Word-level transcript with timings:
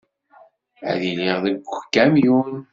Ad 0.89 1.01
iliɣ 1.11 1.37
deg 1.45 1.55
ukamyun. 1.77 2.51